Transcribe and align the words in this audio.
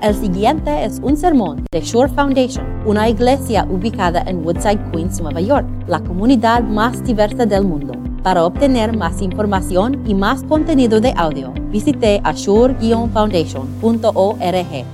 El 0.00 0.14
siguiente 0.14 0.84
es 0.84 1.00
un 1.02 1.16
sermón 1.16 1.64
de 1.72 1.80
Shore 1.80 2.12
Foundation, 2.12 2.64
una 2.86 3.08
iglesia 3.08 3.64
ubicada 3.64 4.22
en 4.28 4.46
Woodside, 4.46 4.92
Queens, 4.92 5.20
Nueva 5.20 5.40
York, 5.40 5.66
la 5.88 5.98
comunidad 5.98 6.62
más 6.62 7.02
diversa 7.02 7.46
del 7.46 7.64
mundo. 7.64 7.94
Para 8.22 8.44
obtener 8.44 8.96
más 8.96 9.20
información 9.20 10.06
y 10.06 10.14
más 10.14 10.44
contenido 10.44 11.00
de 11.00 11.12
audio, 11.16 11.52
visite 11.72 12.20
ashore-foundation.org. 12.22 14.84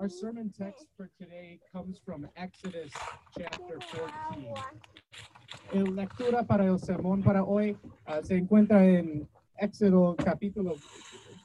Our 0.00 0.10
sermon 0.10 0.50
text 0.50 0.88
for 0.96 1.08
today 1.20 1.60
comes 1.72 2.00
from 2.04 2.26
Exodus 2.34 2.90
chapter 3.38 3.78
14. 3.92 4.10
El 5.72 5.94
lectura 5.94 6.42
para 6.42 6.64
el 6.64 6.80
sermón 6.80 7.22
para 7.22 7.44
hoy 7.44 7.76
ah, 8.06 8.18
se 8.24 8.38
encuentra 8.38 8.84
en 8.84 9.28
Éxodo 9.60 10.16
capítulo, 10.16 10.74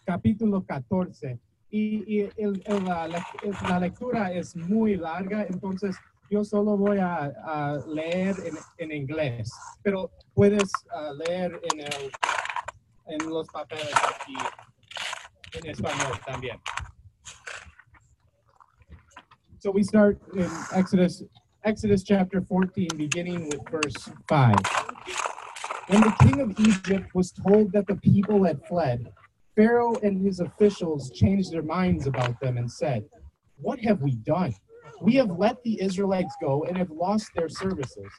capítulo 0.05 0.63
14. 0.65 1.39
Y, 1.71 2.03
y 2.07 2.21
el- 2.37 2.61
el- 2.65 2.85
la, 2.85 3.07
la- 3.07 3.79
lectura 3.79 4.31
es 4.31 4.55
muy 4.55 4.95
larga, 4.95 5.45
entonces 5.49 5.95
yo 6.29 6.43
solo 6.43 6.77
voy 6.77 6.99
a, 6.99 7.25
a 7.43 7.77
leer 7.87 8.35
en, 8.45 8.55
en 8.77 8.91
inglés, 8.91 9.51
pero 9.83 10.09
puedes 10.33 10.69
ah, 10.93 11.11
leer 11.27 11.59
en, 11.73 11.79
el, 11.81 12.11
en 13.07 13.29
los 13.29 13.47
papeles 13.49 13.91
aquí 13.93 14.35
en 15.59 15.69
español 15.69 16.19
también. 16.25 16.57
So 19.59 19.71
we 19.71 19.83
start 19.83 20.19
in 20.35 20.47
Exodus, 20.75 21.23
Exodus 21.63 22.03
chapter 22.03 22.41
14, 22.41 22.87
beginning 22.95 23.49
with 23.49 23.61
verse 23.71 24.09
5. 24.29 24.55
When 25.87 26.01
the 26.01 26.13
king 26.21 26.39
of 26.41 26.51
Egypt 26.59 27.13
was 27.13 27.31
told 27.31 27.71
that 27.73 27.85
the 27.87 27.95
people 27.95 28.43
had 28.43 28.59
fled, 28.67 29.11
Pharaoh 29.55 29.95
and 30.03 30.21
his 30.21 30.41
officials 30.41 31.11
changed 31.11 31.51
their 31.51 31.63
minds 31.63 32.07
about 32.07 32.39
them 32.41 32.57
and 32.57 32.69
said, 32.69 33.05
What 33.57 33.79
have 33.79 34.01
we 34.01 34.15
done? 34.15 34.53
We 35.01 35.15
have 35.15 35.29
let 35.29 35.63
the 35.63 35.81
Israelites 35.81 36.35
go 36.41 36.63
and 36.63 36.77
have 36.77 36.89
lost 36.89 37.31
their 37.35 37.47
services. 37.49 38.11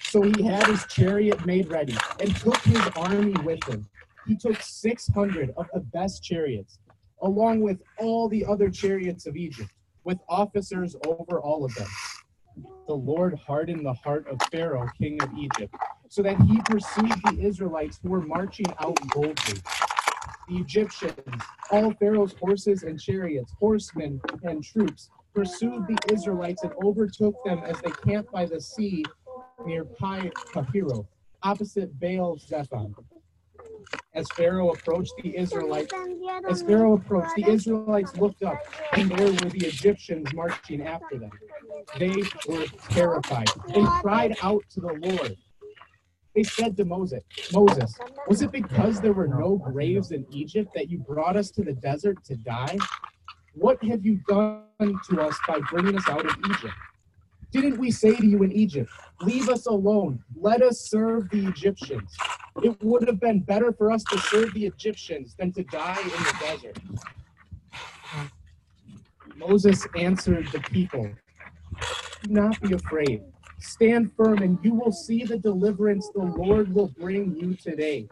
So 0.00 0.22
he 0.22 0.42
had 0.42 0.66
his 0.66 0.84
chariot 0.86 1.46
made 1.46 1.70
ready 1.70 1.96
and 2.20 2.34
took 2.36 2.58
his 2.58 2.86
army 2.96 3.34
with 3.44 3.64
him. 3.64 3.88
He 4.26 4.36
took 4.36 4.60
600 4.60 5.52
of 5.56 5.66
the 5.72 5.80
best 5.80 6.22
chariots, 6.22 6.78
along 7.22 7.60
with 7.60 7.80
all 7.98 8.28
the 8.28 8.44
other 8.44 8.68
chariots 8.68 9.26
of 9.26 9.36
Egypt 9.36 9.70
with 10.04 10.18
officers 10.28 10.96
over 11.06 11.40
all 11.40 11.64
of 11.64 11.74
them. 11.76 11.88
The 12.86 12.94
Lord 12.94 13.38
hardened 13.38 13.86
the 13.86 13.94
heart 13.94 14.26
of 14.28 14.38
Pharaoh, 14.50 14.88
king 14.98 15.22
of 15.22 15.30
Egypt, 15.38 15.74
so 16.08 16.22
that 16.22 16.38
he 16.42 16.60
pursued 16.60 17.12
the 17.24 17.38
Israelites 17.40 17.98
who 18.02 18.10
were 18.10 18.20
marching 18.20 18.66
out 18.78 18.98
boldly. 19.14 19.60
The 20.48 20.58
Egyptians, 20.58 21.42
all 21.70 21.92
Pharaoh's 21.94 22.34
horses 22.40 22.82
and 22.82 23.00
chariots, 23.00 23.52
horsemen 23.58 24.20
and 24.42 24.62
troops, 24.62 25.08
pursued 25.34 25.86
the 25.86 25.98
Israelites 26.12 26.62
and 26.62 26.72
overtook 26.82 27.34
them 27.44 27.60
as 27.64 27.80
they 27.80 27.92
camped 28.06 28.30
by 28.32 28.46
the 28.46 28.60
sea 28.60 29.04
near 29.64 29.84
Pi 29.84 30.30
Hahiroth, 30.54 31.06
opposite 31.42 31.98
Baal 31.98 32.36
Zephon. 32.38 32.94
As 34.14 34.28
Pharaoh 34.30 34.70
approached 34.70 35.14
the 35.22 35.36
Israelites, 35.36 35.92
as 36.48 36.62
Pharaoh 36.62 36.94
approached, 36.94 37.34
the 37.36 37.48
Israelites 37.48 38.14
looked 38.16 38.42
up, 38.42 38.58
and 38.92 39.10
there 39.10 39.26
were 39.26 39.50
the 39.50 39.66
Egyptians 39.66 40.32
marching 40.34 40.82
after 40.82 41.18
them. 41.18 41.30
They 41.98 42.22
were 42.46 42.66
terrified 42.90 43.48
and 43.74 43.86
cried 43.86 44.36
out 44.42 44.64
to 44.70 44.80
the 44.80 44.92
Lord. 44.92 45.36
They 46.34 46.42
said 46.42 46.76
to 46.78 46.84
Moses, 46.84 47.22
Moses, 47.52 47.98
was 48.26 48.40
it 48.40 48.50
because 48.52 49.00
there 49.00 49.12
were 49.12 49.28
no 49.28 49.56
graves 49.56 50.12
in 50.12 50.26
Egypt 50.30 50.72
that 50.74 50.88
you 50.88 50.98
brought 50.98 51.36
us 51.36 51.50
to 51.52 51.62
the 51.62 51.74
desert 51.74 52.24
to 52.24 52.36
die? 52.36 52.78
What 53.54 53.82
have 53.84 54.04
you 54.04 54.20
done 54.26 54.64
to 54.78 55.20
us 55.20 55.38
by 55.46 55.58
bringing 55.70 55.96
us 55.96 56.08
out 56.08 56.24
of 56.24 56.34
Egypt? 56.48 56.74
Didn't 57.50 57.76
we 57.76 57.90
say 57.90 58.16
to 58.16 58.26
you 58.26 58.42
in 58.42 58.52
Egypt, 58.52 58.90
Leave 59.20 59.50
us 59.50 59.66
alone, 59.66 60.24
let 60.34 60.62
us 60.62 60.80
serve 60.80 61.28
the 61.30 61.46
Egyptians? 61.46 62.16
It 62.62 62.82
would 62.82 63.06
have 63.06 63.20
been 63.20 63.40
better 63.40 63.72
for 63.72 63.92
us 63.92 64.02
to 64.04 64.18
serve 64.18 64.54
the 64.54 64.66
Egyptians 64.66 65.34
than 65.38 65.52
to 65.52 65.62
die 65.64 65.98
in 66.02 66.08
the 66.08 66.36
desert. 66.40 66.78
Moses 69.36 69.86
answered 69.96 70.48
the 70.50 70.60
people, 70.60 71.10
Do 72.22 72.30
not 72.30 72.60
be 72.60 72.74
afraid. 72.74 73.22
Stand 73.62 74.12
firm, 74.16 74.42
and 74.42 74.58
you 74.62 74.74
will 74.74 74.90
see 74.90 75.24
the 75.24 75.38
deliverance 75.38 76.10
the 76.14 76.24
Lord 76.24 76.74
will 76.74 76.88
bring 76.98 77.36
you 77.36 77.54
today. 77.54 78.08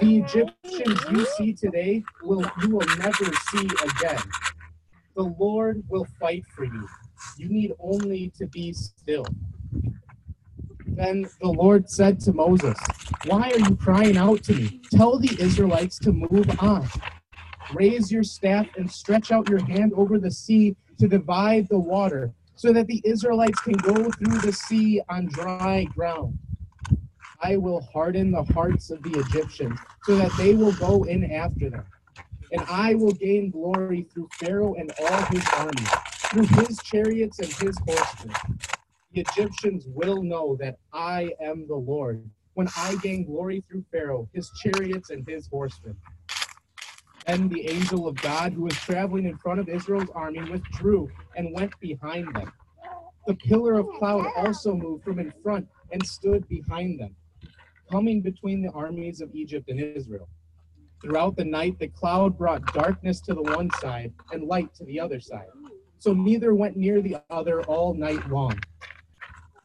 The 0.00 0.18
Egyptians 0.18 1.00
you 1.10 1.26
see 1.26 1.52
today 1.52 2.04
will 2.22 2.48
you 2.62 2.76
will 2.76 2.86
never 2.98 3.24
see 3.50 3.68
again. 3.84 4.22
The 5.16 5.24
Lord 5.24 5.82
will 5.88 6.06
fight 6.20 6.44
for 6.54 6.64
you. 6.64 6.88
You 7.36 7.48
need 7.48 7.72
only 7.80 8.32
to 8.38 8.46
be 8.46 8.72
still. 8.72 9.26
Then 10.86 11.28
the 11.40 11.48
Lord 11.48 11.90
said 11.90 12.20
to 12.20 12.32
Moses, 12.32 12.78
Why 13.26 13.50
are 13.50 13.58
you 13.58 13.74
crying 13.76 14.16
out 14.16 14.44
to 14.44 14.54
me? 14.54 14.80
Tell 14.92 15.18
the 15.18 15.36
Israelites 15.40 15.98
to 16.00 16.12
move 16.12 16.48
on. 16.62 16.88
Raise 17.74 18.10
your 18.12 18.22
staff 18.22 18.68
and 18.76 18.90
stretch 18.90 19.32
out 19.32 19.48
your 19.48 19.64
hand 19.64 19.92
over 19.94 20.18
the 20.18 20.30
sea 20.30 20.76
to 20.98 21.08
divide 21.08 21.68
the 21.68 21.78
water, 21.78 22.32
so 22.60 22.74
that 22.74 22.88
the 22.88 23.02
Israelites 23.06 23.60
can 23.62 23.76
go 23.78 23.94
through 23.94 24.38
the 24.40 24.52
sea 24.52 25.02
on 25.08 25.28
dry 25.28 25.84
ground. 25.84 26.38
I 27.42 27.56
will 27.56 27.82
harden 27.82 28.32
the 28.32 28.44
hearts 28.44 28.90
of 28.90 29.02
the 29.02 29.18
Egyptians, 29.20 29.78
so 30.04 30.16
that 30.16 30.32
they 30.38 30.54
will 30.54 30.72
go 30.74 31.04
in 31.04 31.30
after 31.32 31.70
them. 31.70 31.86
And 32.52 32.62
I 32.68 32.94
will 32.94 33.12
gain 33.12 33.50
glory 33.50 34.06
through 34.12 34.28
Pharaoh 34.40 34.74
and 34.74 34.92
all 35.00 35.22
his 35.30 35.44
army, 35.56 35.86
through 36.32 36.66
his 36.66 36.78
chariots 36.82 37.40
and 37.40 37.52
his 37.54 37.78
horsemen 37.86 38.34
the 39.12 39.22
Egyptians 39.22 39.86
will 39.88 40.22
know 40.22 40.56
that 40.60 40.76
I 40.92 41.32
am 41.42 41.66
the 41.68 41.76
Lord 41.76 42.30
when 42.54 42.68
I 42.76 42.96
gain 42.96 43.24
glory 43.24 43.64
through 43.70 43.84
Pharaoh, 43.92 44.28
his 44.34 44.50
chariots, 44.62 45.10
and 45.10 45.26
his 45.28 45.48
horsemen. 45.48 45.96
Then 47.26 47.48
the 47.48 47.68
angel 47.68 48.08
of 48.08 48.16
God, 48.16 48.52
who 48.52 48.62
was 48.62 48.74
traveling 48.74 49.26
in 49.26 49.36
front 49.38 49.60
of 49.60 49.68
Israel's 49.68 50.10
army, 50.14 50.42
withdrew 50.50 51.10
and 51.36 51.54
went 51.54 51.72
behind 51.80 52.34
them. 52.34 52.52
The 53.26 53.34
pillar 53.34 53.74
of 53.74 53.88
cloud 53.98 54.26
also 54.36 54.74
moved 54.74 55.04
from 55.04 55.18
in 55.18 55.32
front 55.42 55.68
and 55.92 56.04
stood 56.04 56.48
behind 56.48 56.98
them, 56.98 57.14
coming 57.90 58.20
between 58.20 58.62
the 58.62 58.70
armies 58.70 59.20
of 59.20 59.34
Egypt 59.34 59.68
and 59.68 59.80
Israel. 59.80 60.28
Throughout 61.02 61.36
the 61.36 61.44
night, 61.44 61.78
the 61.78 61.88
cloud 61.88 62.36
brought 62.36 62.74
darkness 62.74 63.20
to 63.22 63.34
the 63.34 63.42
one 63.42 63.70
side 63.80 64.12
and 64.32 64.44
light 64.44 64.74
to 64.74 64.84
the 64.84 65.00
other 65.00 65.20
side. 65.20 65.48
So 65.98 66.12
neither 66.12 66.54
went 66.54 66.76
near 66.76 67.00
the 67.00 67.16
other 67.30 67.62
all 67.62 67.94
night 67.94 68.28
long. 68.30 68.58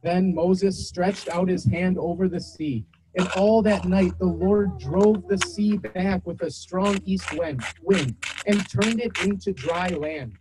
Then 0.01 0.35
Moses 0.35 0.87
stretched 0.87 1.29
out 1.29 1.49
his 1.49 1.65
hand 1.65 1.97
over 1.97 2.27
the 2.27 2.39
sea, 2.39 2.85
and 3.17 3.27
all 3.37 3.61
that 3.61 3.85
night 3.85 4.17
the 4.19 4.25
Lord 4.25 4.77
drove 4.77 5.27
the 5.27 5.37
sea 5.37 5.77
back 5.77 6.25
with 6.25 6.41
a 6.41 6.51
strong 6.51 6.99
east 7.05 7.33
wind, 7.33 7.63
wind 7.81 8.15
and 8.45 8.69
turned 8.69 8.99
it 8.99 9.17
into 9.23 9.53
dry 9.53 9.89
land. 9.89 10.33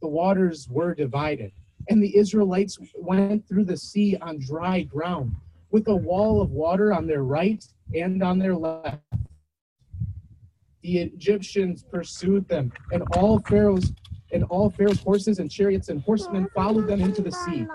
The 0.00 0.08
waters 0.08 0.68
were 0.68 0.94
divided, 0.94 1.52
and 1.88 2.02
the 2.02 2.16
Israelites 2.16 2.78
went 2.94 3.48
through 3.48 3.64
the 3.64 3.76
sea 3.76 4.16
on 4.20 4.40
dry 4.40 4.82
ground, 4.82 5.36
with 5.70 5.88
a 5.88 5.96
wall 5.96 6.42
of 6.42 6.50
water 6.50 6.92
on 6.92 7.06
their 7.06 7.22
right 7.22 7.64
and 7.94 8.22
on 8.22 8.38
their 8.38 8.54
left. 8.54 8.98
The 10.82 10.98
Egyptians 10.98 11.84
pursued 11.84 12.48
them, 12.48 12.72
and 12.90 13.02
all 13.16 13.38
Pharaoh's 13.40 13.92
and 14.32 14.44
all 14.44 14.70
Pharaoh's 14.70 15.00
horses 15.00 15.38
and 15.38 15.50
chariots 15.50 15.88
and 15.88 16.02
horsemen 16.02 16.48
followed 16.54 16.86
them 16.86 17.00
into 17.00 17.22
the 17.22 17.30
sea 17.30 17.66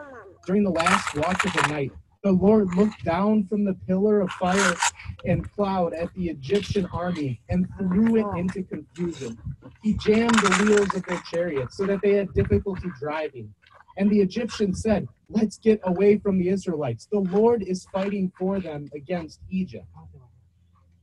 during 0.45 0.63
the 0.63 0.71
last 0.71 1.15
watch 1.15 1.45
of 1.45 1.53
the 1.53 1.67
night. 1.69 1.91
The 2.23 2.31
Lord 2.31 2.75
looked 2.75 3.03
down 3.05 3.45
from 3.45 3.63
the 3.63 3.75
pillar 3.87 4.21
of 4.21 4.29
fire 4.31 4.75
and 5.25 5.49
cloud 5.53 5.93
at 5.93 6.13
the 6.13 6.29
Egyptian 6.29 6.87
army 6.91 7.41
and 7.49 7.67
threw 7.77 8.17
it 8.17 8.25
oh. 8.25 8.37
into 8.37 8.63
confusion. 8.63 9.37
He 9.83 9.93
jammed 9.93 10.35
the 10.35 10.65
wheels 10.65 10.93
of 10.95 11.05
their 11.05 11.21
chariots 11.31 11.77
so 11.77 11.85
that 11.85 12.01
they 12.01 12.13
had 12.13 12.33
difficulty 12.33 12.89
driving. 12.99 13.53
And 13.97 14.09
the 14.09 14.21
Egyptians 14.21 14.81
said, 14.81 15.07
Let's 15.29 15.57
get 15.57 15.79
away 15.83 16.17
from 16.17 16.37
the 16.37 16.49
Israelites. 16.49 17.07
The 17.11 17.19
Lord 17.19 17.63
is 17.63 17.87
fighting 17.93 18.31
for 18.37 18.59
them 18.59 18.89
against 18.95 19.41
Egypt. 19.49 19.87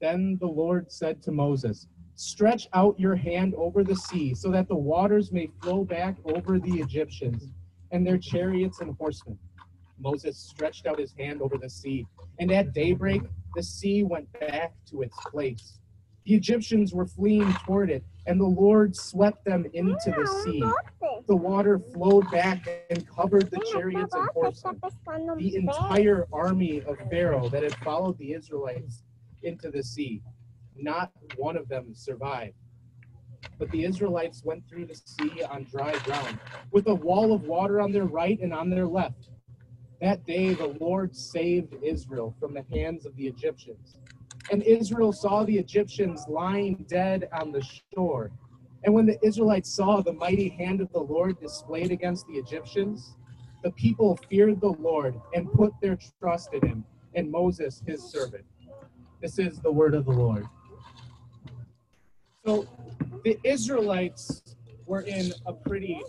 Then 0.01 0.37
the 0.41 0.47
Lord 0.47 0.91
said 0.91 1.23
to 1.23 1.33
Moses, 1.33 1.87
Stretch 2.17 2.69
out 2.73 2.99
your 2.99 3.17
hand 3.17 3.55
over 3.57 3.83
the 3.83 3.97
sea 3.97 4.35
so 4.35 4.51
that 4.51 4.69
the 4.69 4.77
waters 4.77 5.33
may 5.33 5.49
flow 5.63 5.85
back 5.85 6.17
over 6.25 6.59
the 6.59 6.81
Egyptians 6.81 7.49
and 7.91 8.07
their 8.07 8.19
chariots 8.19 8.81
and 8.81 8.97
horsemen. 8.97 9.39
Moses 9.99 10.37
stretched 10.39 10.87
out 10.87 10.99
his 10.99 11.13
hand 11.19 11.41
over 11.43 11.57
the 11.59 11.71
sea, 11.71 12.07
and 12.39 12.51
at 12.53 12.73
daybreak 12.73 13.23
the 13.55 13.63
sea 13.63 14.03
went 14.03 14.31
back 14.41 14.75
to 14.91 15.03
its 15.03 15.17
place. 15.31 15.79
The 16.25 16.35
Egyptians 16.35 16.93
were 16.95 17.07
fleeing 17.07 17.53
toward 17.67 17.91
it, 17.91 18.03
and 18.27 18.41
the 18.41 18.47
Lord 18.47 18.97
swept 18.97 19.45
them 19.45 19.67
into 19.75 20.11
the 20.11 20.27
sea. 20.45 20.65
The 21.27 21.37
water 21.37 21.79
flowed 21.79 22.31
back 22.31 22.67
and 22.91 23.07
covered 23.07 23.51
the 23.51 23.61
chariots 23.73 24.15
and 24.15 24.29
horses, 24.31 24.65
The 25.39 25.57
entire 25.57 26.27
army 26.33 26.81
of 26.83 26.99
Pharaoh 27.11 27.49
that 27.51 27.63
had 27.63 27.75
followed 27.77 28.19
the 28.19 28.33
Israelites 28.33 29.03
into 29.43 29.71
the 29.71 29.83
sea. 29.83 30.23
Not 30.77 31.13
one 31.37 31.57
of 31.57 31.69
them 31.69 31.95
survived. 31.95 32.55
but 33.59 33.71
the 33.71 33.85
Israelites 33.85 34.43
went 34.45 34.67
through 34.69 34.87
the 34.87 34.95
sea 34.95 35.43
on 35.45 35.65
dry 35.65 35.93
ground, 36.01 36.41
with 36.73 36.89
a 36.89 36.95
wall 36.95 37.33
of 37.33 37.45
water 37.45 37.81
on 37.81 37.93
their 37.93 38.05
right 38.07 38.41
and 38.41 38.53
on 38.53 38.69
their 38.71 38.87
left. 38.87 39.29
That 40.05 40.27
day 40.27 40.53
the 40.53 40.77
Lord 40.83 41.17
saved 41.17 41.77
Israel 41.83 42.37
from 42.39 42.53
the 42.53 42.67
hands 42.71 43.07
of 43.07 43.17
the 43.17 43.27
Egyptians. 43.27 43.97
And 44.53 44.63
Israel 44.63 45.15
saw 45.15 45.45
the 45.45 45.57
Egyptians 45.57 46.27
lying 46.29 46.85
dead 46.87 47.31
on 47.33 47.53
the 47.53 47.67
shore. 47.95 48.31
And 48.85 48.93
when 48.93 49.07
the 49.07 49.17
Israelites 49.25 49.75
saw 49.75 50.03
the 50.03 50.13
mighty 50.13 50.51
hand 50.51 50.83
of 50.83 50.93
the 50.93 51.01
Lord 51.01 51.41
displayed 51.41 51.91
against 51.91 52.27
the 52.27 52.35
Egyptians, 52.35 53.15
the 53.63 53.71
people 53.71 54.19
feared 54.29 54.61
the 54.61 54.75
Lord 54.79 55.19
and 55.33 55.51
put 55.51 55.73
their 55.81 55.97
trust 56.21 56.53
in 56.53 56.69
him 56.69 56.85
and 57.15 57.31
Moses, 57.31 57.83
his 57.87 58.03
servant. 58.03 58.45
This 59.23 59.39
is 59.39 59.59
the 59.61 59.73
word 59.73 59.95
of 59.95 60.05
the 60.05 60.13
Lord. 60.13 60.47
So 62.45 62.67
the 63.25 63.39
Israelites 63.43 64.55
were 64.85 65.01
in 65.01 65.33
a 65.47 65.55
pretty 65.55 66.03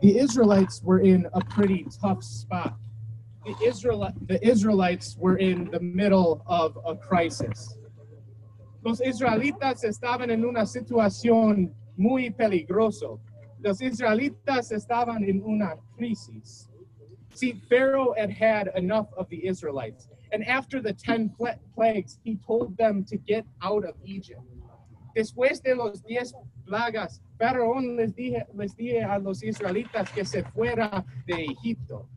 the 0.00 0.16
Israelites 0.16 0.80
were 0.82 1.00
in 1.00 1.26
a 1.34 1.44
pretty 1.44 1.86
tough 2.00 2.24
spot. 2.24 2.78
The 3.44 3.56
Israel 3.64 4.10
the 4.26 4.46
Israelites 4.46 5.16
were 5.18 5.38
in 5.38 5.70
the 5.70 5.80
middle 5.80 6.42
of 6.46 6.78
a 6.86 6.94
crisis. 6.94 7.76
Los 8.82 9.00
israelitas 9.00 9.84
estaban 9.84 10.30
en 10.30 10.44
una 10.44 10.66
situación 10.66 11.72
muy 11.96 12.30
peligroso. 12.30 13.20
Los 13.62 13.80
israelitas 13.80 14.72
estaban 14.72 15.28
en 15.28 15.42
una 15.42 15.76
crisis. 15.96 16.68
See, 17.34 17.60
Pharaoh 17.68 18.14
had 18.16 18.30
had 18.30 18.70
enough 18.74 19.08
of 19.16 19.28
the 19.28 19.46
Israelites. 19.46 20.08
And 20.32 20.46
after 20.46 20.80
the 20.80 20.92
10 20.92 21.34
plagues, 21.74 22.18
he 22.24 22.36
told 22.46 22.76
them 22.76 23.04
to 23.04 23.16
get 23.16 23.44
out 23.62 23.84
of 23.84 23.94
Egypt. 24.04 24.42
Después 25.16 25.60
de 25.62 25.74
los 25.74 26.02
diez 26.02 26.32
plagas, 26.66 27.20
Faraón 27.38 27.96
les 27.96 28.12
dije, 28.12 28.44
les 28.54 28.74
dije 28.74 29.02
a 29.02 29.18
los 29.18 29.42
israelitas 29.42 30.08
que 30.12 30.24
se 30.24 30.44
fuera 30.44 31.04
de 31.26 31.44
Egipto. 31.44 32.08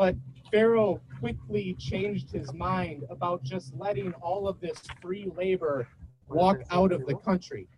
But 0.00 0.16
Pharaoh 0.50 0.98
quickly 1.18 1.76
changed 1.78 2.30
his 2.32 2.54
mind 2.54 3.04
about 3.10 3.42
just 3.42 3.74
letting 3.76 4.14
all 4.22 4.48
of 4.48 4.58
this 4.58 4.80
free 5.02 5.30
labor 5.36 5.86
walk 6.26 6.62
out 6.70 6.90
of 6.90 7.04
the 7.04 7.16
country. 7.16 7.68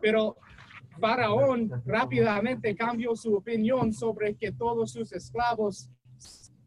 Pero 0.00 0.36
Faraón 1.00 1.82
rápidamente 1.84 2.78
cambió 2.78 3.18
su 3.18 3.34
opinión 3.36 3.92
sobre 3.92 4.34
que 4.34 4.52
todos 4.52 4.92
sus 4.92 5.10
esclavos, 5.10 5.88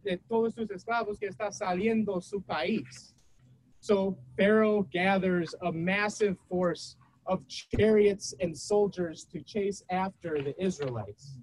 de 0.03 0.17
todos 0.29 0.53
sus 0.53 0.67
esclavos 0.69 1.17
que 1.17 1.29
está 1.29 1.49
saliendo 1.49 2.21
su 2.21 2.41
país. 2.41 3.13
So 3.79 4.17
Pharaoh 4.35 4.85
gathers 4.91 5.55
a 5.61 5.71
massive 5.71 6.35
force 6.49 6.97
of 7.25 7.47
chariots 7.47 8.33
and 8.41 8.53
soldiers 8.53 9.25
to 9.31 9.41
chase 9.43 9.81
after 9.89 10.41
the 10.41 10.53
Israelites. 10.61 11.39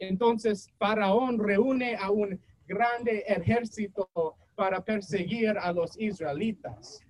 Entonces, 0.00 0.68
Faraón 0.80 1.38
reúne 1.40 1.96
a 1.98 2.12
un 2.12 2.38
grande 2.68 3.24
ejército 3.28 4.08
para 4.56 4.80
perseguir 4.80 5.56
a 5.58 5.72
los 5.72 5.96
israelitas. 5.96 7.00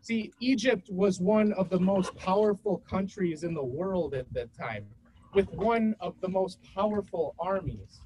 See, 0.00 0.32
Egypt 0.40 0.88
was 0.90 1.20
one 1.20 1.52
of 1.54 1.68
the 1.68 1.80
most 1.80 2.14
powerful 2.16 2.78
countries 2.88 3.42
in 3.42 3.54
the 3.54 3.64
world 3.64 4.14
at 4.14 4.32
that 4.34 4.54
time, 4.54 4.86
with 5.34 5.48
one 5.54 5.94
of 6.00 6.14
the 6.20 6.28
most 6.28 6.60
powerful 6.74 7.34
armies. 7.38 8.00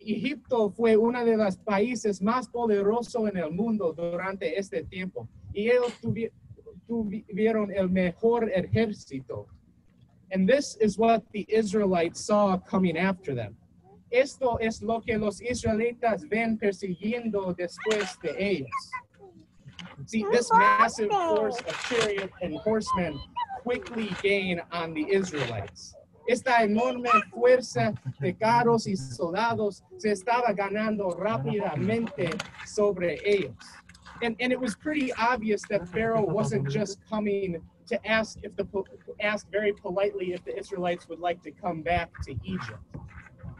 Egipto 0.00 0.70
fue 0.70 0.96
uno 0.96 1.24
de 1.24 1.36
los 1.36 1.56
países 1.56 2.20
más 2.20 2.48
poderosos 2.48 3.28
en 3.28 3.36
el 3.38 3.50
mundo 3.50 3.92
durante 3.92 4.56
este 4.56 4.82
tiempo 4.88 5.28
y 5.52 5.70
ellos 5.70 5.92
tuvi 6.00 6.30
tuvieron 6.86 7.72
el 7.74 7.88
mejor 7.88 8.50
ejército. 8.50 9.46
And 10.30 10.48
this 10.48 10.76
is 10.80 10.98
what 10.98 11.22
the 11.32 11.46
Israelites 11.48 12.20
saw 12.20 12.58
coming 12.58 12.98
after 12.98 13.34
them. 13.34 13.56
Esto 14.14 14.58
es 14.60 14.80
lo 14.80 15.00
que 15.00 15.18
los 15.18 15.40
israelitas 15.42 16.28
ven 16.28 16.56
persiguiendo 16.56 17.52
después 17.52 18.16
de 18.22 18.34
ellos. 18.38 18.70
See, 20.06 20.24
this 20.30 20.48
massive 20.52 21.10
force 21.10 21.58
of 21.60 21.76
chariot 21.88 22.30
and 22.40 22.56
horsemen 22.58 23.18
quickly 23.62 24.14
gain 24.22 24.60
on 24.70 24.94
the 24.94 25.02
Israelites. 25.10 25.96
esta 26.26 26.62
enorme 26.62 27.10
fuerza 27.30 27.92
de 28.20 28.34
carros 28.34 28.86
y 28.86 28.96
soldados 28.96 29.82
se 29.98 30.12
estaba 30.12 30.52
ganando 30.52 31.10
rápidamente 31.10 32.30
sobre 32.66 33.18
ellos. 33.24 33.56
And, 34.22 34.36
and 34.40 34.52
it 34.52 34.60
was 34.60 34.74
pretty 34.76 35.12
obvious 35.14 35.62
that 35.68 35.88
Pharaoh 35.88 36.24
wasn't 36.24 36.68
just 36.70 36.98
coming 37.08 37.60
to 37.88 38.06
ask 38.06 38.38
if 38.42 38.54
the 38.56 38.66
ask 39.20 39.50
very 39.50 39.72
politely 39.72 40.32
if 40.32 40.44
the 40.44 40.56
Israelites 40.56 41.08
would 41.08 41.18
like 41.18 41.42
to 41.42 41.50
come 41.50 41.82
back 41.82 42.10
to 42.22 42.34
Egypt. 42.44 42.78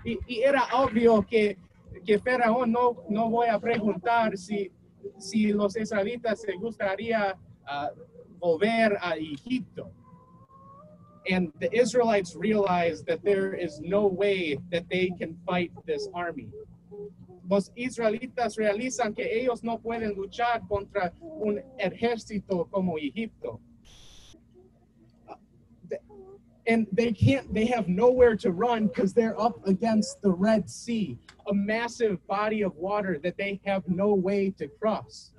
Y, 0.04 0.18
y 0.26 0.42
era 0.42 0.68
obvio 0.74 1.22
que, 1.22 1.56
que 2.04 2.18
Faraón 2.18 2.72
no, 2.72 3.04
no 3.08 3.30
voy 3.30 3.48
a 3.48 3.58
preguntar 3.58 4.36
si, 4.36 4.70
si 5.18 5.52
los 5.52 5.76
israelitas 5.76 6.42
se 6.42 6.52
gustaría 6.54 7.36
uh, 7.66 7.88
volver 8.38 8.98
a 9.00 9.16
Egipto. 9.16 9.90
And 11.30 11.50
the 11.58 11.74
Israelites 11.74 12.36
realized 12.36 13.06
that 13.06 13.24
there 13.24 13.54
is 13.54 13.80
no 13.80 14.06
way 14.06 14.58
that 14.70 14.84
they 14.90 15.10
can 15.18 15.34
fight 15.46 15.72
this 15.86 16.06
army. 16.14 16.48
Los 17.48 17.70
israelitas 17.76 18.56
realizan 18.56 19.14
que 19.14 19.24
ellos 19.24 19.62
no 19.62 19.78
pueden 19.78 20.14
luchar 20.14 20.66
contra 20.68 21.12
un 21.20 21.62
ejército 21.78 22.68
como 22.70 22.98
Egipto. 22.98 23.58
And 26.66 26.86
they 26.92 27.12
can't, 27.12 27.52
they 27.52 27.66
have 27.66 27.88
nowhere 27.88 28.36
to 28.36 28.50
run 28.50 28.86
because 28.86 29.12
they're 29.12 29.38
up 29.38 29.66
against 29.66 30.22
the 30.22 30.30
Red 30.30 30.68
Sea, 30.70 31.18
a 31.46 31.54
massive 31.54 32.26
body 32.26 32.62
of 32.62 32.74
water 32.76 33.18
that 33.22 33.36
they 33.36 33.60
have 33.66 33.86
no 33.86 34.14
way 34.14 34.50
to 34.58 34.68
cross. 34.80 35.32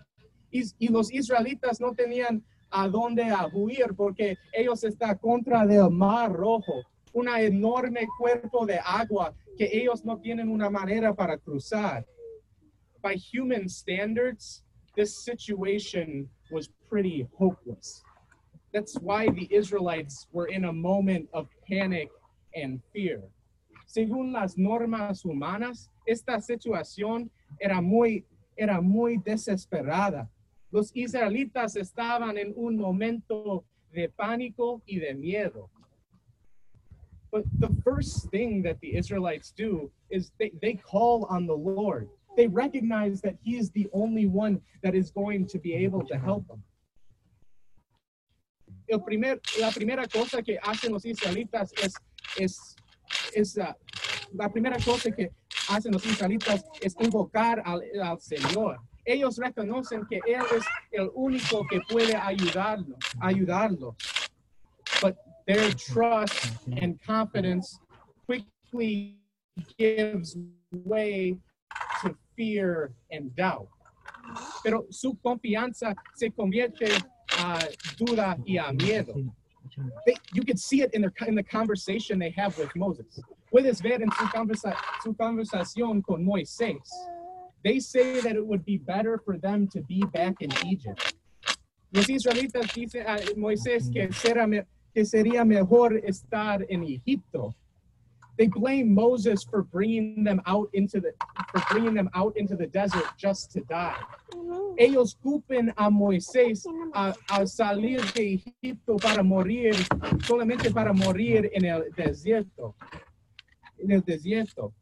Y, 0.51 0.87
los 0.89 1.11
israelitas 1.11 1.81
no 1.81 1.93
tenían 1.93 2.41
a 2.71 2.87
dónde 2.87 3.23
huir 3.53 3.95
porque 3.95 4.37
ellos 4.53 4.83
están 4.83 5.17
contra 5.19 5.65
del 5.65 5.89
mar 5.89 6.31
rojo, 6.31 6.83
un 7.13 7.27
enorme 7.27 8.07
cuerpo 8.17 8.65
de 8.65 8.79
agua 8.79 9.33
que 9.57 9.69
ellos 9.71 10.03
no 10.05 10.17
tienen 10.17 10.49
una 10.49 10.69
manera 10.69 11.13
para 11.13 11.37
cruzar. 11.37 12.05
By 13.01 13.15
human 13.15 13.67
standards, 13.69 14.63
this 14.95 15.23
situation 15.23 16.29
was 16.51 16.69
pretty 16.89 17.27
hopeless. 17.37 18.03
That's 18.75 18.95
why 18.99 19.29
the 19.29 19.47
Israelites 19.49 20.27
were 20.31 20.47
in 20.47 20.65
a 20.65 20.73
moment 20.73 21.29
of 21.33 21.47
panic 21.67 22.09
and 22.53 22.81
fear. 22.91 23.21
Según 23.87 24.33
las 24.33 24.55
normas 24.57 25.23
humanas, 25.23 25.89
esta 26.05 26.41
situación 26.41 27.29
era 27.59 27.81
muy, 27.81 28.25
era 28.57 28.81
muy 28.81 29.17
desesperada 29.17 30.27
Los 30.75 30.91
israelitas 30.93 31.77
estaban 31.77 32.37
en 32.37 32.53
un 32.57 32.77
momento 32.77 33.63
de 33.93 34.09
pánico 34.09 34.81
y 34.85 34.99
de 34.99 35.13
miedo. 35.13 35.69
But 37.31 37.45
the 37.59 37.69
first 37.81 38.29
thing 38.29 38.61
that 38.63 38.81
the 38.81 38.97
Israelites 38.97 39.53
do 39.55 39.89
is 40.09 40.33
they, 40.37 40.51
they 40.61 40.73
call 40.73 41.27
on 41.29 41.47
the 41.47 41.55
Lord. 41.55 42.09
They 42.35 42.47
recognize 42.47 43.21
that 43.21 43.37
He 43.41 43.55
is 43.55 43.71
the 43.71 43.87
only 43.93 44.25
one 44.25 44.59
that 44.83 44.95
is 44.95 45.11
going 45.11 45.47
to 45.47 45.59
be 45.59 45.73
able 45.75 46.05
to 46.07 46.17
help 46.17 46.45
them. 46.49 46.61
El 48.87 49.03
primer, 49.03 49.41
la 49.59 49.71
primera 49.71 50.07
cosa 50.07 50.41
que 50.41 50.57
hacen 50.61 50.91
los 50.91 51.05
israelitas 51.05 51.71
es, 51.81 51.93
es, 52.37 52.75
es 53.33 53.57
uh, 53.57 53.73
la 54.33 54.49
primera 54.49 54.77
cosa 54.83 55.11
que 55.11 55.31
hacen 55.69 55.91
los 55.91 56.05
israelitas 56.05 56.63
es 56.81 56.95
invocar 56.99 57.61
al, 57.65 57.81
al 58.01 58.19
Señor 58.19 58.79
ellos 59.05 59.37
reconocen 59.37 60.05
que 60.07 60.19
Él 60.25 60.41
es 60.57 60.65
el 60.91 61.09
único 61.13 61.65
que 61.69 61.79
puede 61.89 62.15
ayudarlos, 62.15 62.97
ayudarlos. 63.21 63.95
But 65.01 65.15
their 65.45 65.71
trust 65.75 66.57
and 66.81 66.99
confidence 67.05 67.79
quickly 68.25 69.19
gives 69.77 70.35
way 70.71 71.37
to 72.01 72.15
fear 72.35 72.93
and 73.11 73.33
doubt. 73.35 73.69
Pero 74.63 74.87
su 74.89 75.15
confianza 75.21 75.93
se 76.15 76.31
convierte 76.31 76.87
Uh, 77.37 77.59
a 77.59 77.95
duda 77.97 78.37
y 78.45 78.57
a 78.57 78.71
miedo. 78.71 79.13
They, 80.05 80.15
you 80.33 80.43
can 80.43 80.57
see 80.57 80.81
it 80.81 80.93
in, 80.93 81.01
their, 81.01 81.13
in 81.27 81.35
the 81.35 81.43
conversation 81.43 82.17
they 82.17 82.29
have 82.31 82.57
with 82.57 82.73
Moses. 82.75 83.19
Puedes 83.51 83.81
ver 83.81 84.01
en 84.01 84.09
su, 84.11 84.25
conversa, 84.27 84.75
su 85.03 85.13
conversación 85.13 86.03
con 86.05 86.25
Moisés. 86.25 86.87
They 87.63 87.79
say 87.79 88.21
that 88.21 88.35
it 88.35 88.45
would 88.45 88.63
be 88.63 88.77
better 88.77 89.17
for 89.17 89.37
them 89.37 89.67
to 89.69 89.81
be 89.81 90.03
back 90.13 90.35
in 90.41 90.51
Egypt. 90.65 91.15
Los 91.91 92.07
israelitas 92.07 92.73
dicen 92.73 93.05
a 93.07 93.17
Moisés 93.35 93.89
que, 93.91 94.11
será, 94.13 94.47
que 94.93 95.05
sería 95.05 95.45
mejor 95.45 95.97
estar 96.05 96.65
en 96.69 96.83
Egipto. 96.83 97.55
They 98.37 98.47
blame 98.47 98.93
Moses 98.93 99.43
for 99.43 99.63
bringing 99.63 100.23
them 100.23 100.41
out 100.45 100.69
into 100.73 100.99
the 100.99 101.13
for 101.51 101.61
bringing 101.71 101.93
them 101.93 102.09
out 102.13 102.35
into 102.35 102.55
the 102.55 102.67
desert 102.67 103.05
just 103.17 103.51
to 103.51 103.61
die. 103.61 103.95
Mm-hmm. 104.33 104.75
Ellos 104.77 105.15
culpen 105.23 105.69
a 105.77 105.89
Moisés 105.89 106.65
mm-hmm. 106.65 106.91
a, 106.93 107.15
a 107.29 107.47
salir 107.47 108.01
de 108.13 108.41
Egipto 108.61 108.97
para 108.97 109.23
morir 109.23 109.73
solamente 110.23 110.69
para 110.73 110.91
morir 110.93 111.49
en 111.53 111.65
el 111.65 111.91
desierto. 111.95 112.75
En 113.79 113.91
el 113.91 114.01
desierto. 114.01 114.73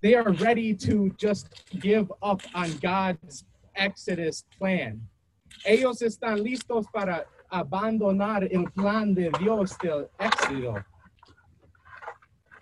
They 0.00 0.14
are 0.14 0.32
ready 0.32 0.74
to 0.74 1.10
just 1.18 1.48
give 1.80 2.10
up 2.22 2.42
on 2.54 2.70
God's 2.78 3.44
Exodus 3.74 4.44
plan. 4.58 5.00
Ellos 5.66 6.02
están 6.02 6.42
listos 6.42 6.86
para 6.92 7.26
abandonar 7.50 8.44
el 8.50 8.64
plan 8.72 9.14
de 9.14 9.30
Dios 9.38 9.76
del 9.82 10.08
éxodo. 10.18 10.84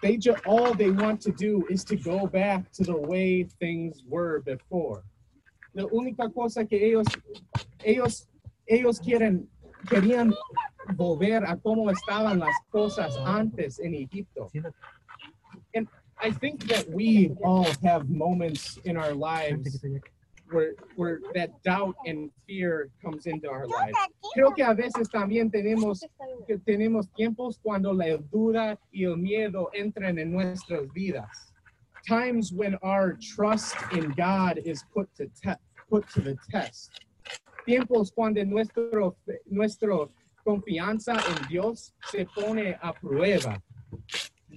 They 0.03 0.17
ju- 0.17 0.37
all 0.47 0.75
they 0.75 0.91
want 0.91 1.21
to 1.23 1.33
do 1.33 1.65
is 1.71 1.85
to 1.85 1.97
go 1.97 2.27
back 2.27 2.71
to 2.73 2.83
the 2.83 2.97
way 2.97 3.45
things 3.61 4.03
were 4.09 4.41
before. 4.41 5.05
La 5.75 5.85
única 5.85 6.29
cosa 6.35 6.65
que 6.65 6.77
ellos 6.85 7.07
ellos 7.85 8.27
ellos 8.67 8.99
quieren 9.01 9.47
querían 9.89 10.35
volver 10.97 11.45
a 11.45 11.57
cómo 11.57 11.91
estaban 11.91 12.39
las 12.41 12.55
cosas 12.71 13.17
antes 13.25 13.79
en 13.79 13.95
Egipto. 13.95 14.51
And 15.75 15.89
I 16.19 16.31
think 16.31 16.67
that 16.69 16.89
we 16.91 17.31
all 17.43 17.67
have 17.83 18.09
moments 18.11 18.79
in 18.85 18.97
our 18.97 19.15
lives 19.15 19.81
where 20.53 20.75
where 20.97 21.21
that 21.35 21.51
doubt 21.63 21.95
and 22.07 22.31
fear 22.47 22.91
comes 23.03 23.27
into 23.27 23.51
our 23.51 23.67
lives. 23.67 23.97
Creo 24.37 24.55
que 24.55 24.65
a 24.65 24.75
veces 24.75 25.09
también 25.09 25.51
tenemos 25.51 26.01
que 26.47 26.59
tenemos 26.59 27.09
tiempos 27.17 27.59
cuando 27.63 27.93
la 27.93 28.19
duda 28.31 28.79
y 28.93 29.05
el 29.05 29.17
miedo 29.17 29.71
entran 29.75 30.19
en 30.19 30.33
nuestras 30.33 30.87
vidas. 30.95 31.53
Times 32.07 32.53
when 32.53 32.77
our 32.83 33.17
trust 33.35 33.77
in 33.93 34.11
God 34.11 34.59
is 34.65 34.85
put 34.93 35.09
to 35.17 35.29
put 35.89 36.09
to 36.11 36.21
the 36.21 36.37
test. 36.51 36.91
Tiempos 37.67 38.13
cuando 38.15 38.45
nuestro 38.45 39.17
nuestro 39.49 40.11
confianza 40.47 41.15
en 41.15 41.49
Dios 41.49 41.93
se 42.11 42.27
pone 42.37 42.77
a 42.83 42.93
prueba. 42.93 43.61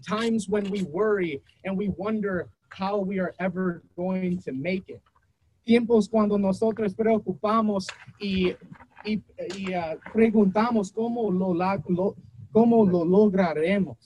Times 0.08 0.50
when 0.50 0.70
we 0.70 0.84
worry 0.84 1.42
and 1.64 1.78
we 1.78 1.90
wonder 1.90 2.50
how 2.70 2.98
we 2.98 3.20
are 3.20 3.34
ever 3.40 3.84
going 3.96 4.42
to 4.42 4.52
make 4.52 4.90
it. 4.90 5.02
Tiempos 5.66 6.08
cuando 6.08 6.38
nosotros 6.38 6.94
preocupamos 6.94 7.88
y, 8.20 8.54
y, 9.04 9.22
y, 9.58 9.74
ah, 9.74 9.98
preguntamos 10.14 10.92
cómo 10.92 11.32
lo, 11.32 11.54
lo- 11.54 12.16
cómo 12.52 12.86
lo 12.86 13.04
lograremos. 13.04 13.98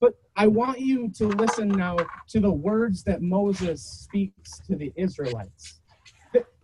But 0.00 0.14
I 0.34 0.46
want 0.46 0.80
you 0.80 1.10
to 1.18 1.28
listen 1.28 1.68
now 1.68 1.96
to 2.28 2.40
the 2.40 2.50
words 2.50 3.04
that 3.04 3.20
Moses 3.20 3.82
speaks 3.82 4.60
to 4.66 4.74
the 4.74 4.90
Israelites. 4.96 5.80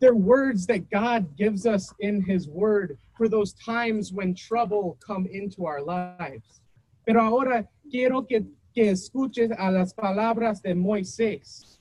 They're 0.01 0.15
words 0.15 0.67
that 0.69 0.89
God 0.91 1.37
gives 1.37 1.67
us 1.67 1.93
in 2.01 2.23
his 2.23 2.49
word 2.49 2.97
for 3.17 3.29
those 3.29 3.53
times 3.53 4.13
when 4.13 4.35
trouble 4.35 4.97
come 5.07 5.27
into 5.27 5.67
our 5.67 5.83
lives. 5.83 6.63
Pero 7.07 7.21
ahora 7.21 7.69
quiero 7.91 8.23
que, 8.23 8.47
que 8.75 8.91
escuches 8.91 9.51
a 9.59 9.71
las 9.71 9.93
palabras 9.93 10.63
de 10.63 10.75
Moisés. 10.75 11.78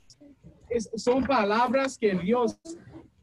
Es- 0.70 0.90
son 0.96 1.24
palabras 1.24 1.98
que 1.98 2.14
Dios, 2.16 2.60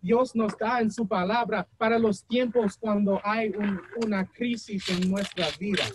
Dios 0.00 0.34
nos 0.34 0.56
da 0.58 0.80
en 0.80 0.90
su 0.90 1.06
palabra 1.06 1.66
para 1.78 1.98
los 1.98 2.24
tiempos 2.24 2.76
cuando 2.78 3.20
hay 3.24 3.50
un- 3.50 3.80
una 4.04 4.26
crisis 4.26 4.88
en 4.88 5.10
nuestras 5.10 5.58
vidas. 5.58 5.92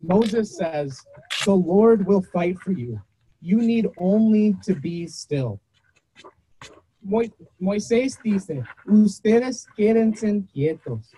Moses 0.00 0.56
says, 0.56 0.98
The 1.44 1.50
Lord 1.52 2.06
will 2.06 2.22
fight 2.22 2.58
for 2.58 2.72
you. 2.74 3.00
You 3.40 3.58
need 3.58 3.86
only 3.96 4.54
to 4.66 4.74
be 4.74 5.06
still. 5.08 5.60
Mo- 7.02 7.22
Moisés 7.58 8.18
dice, 8.22 8.62
ustedes 8.86 9.66
quédense 9.76 10.44
quietos, 10.52 11.10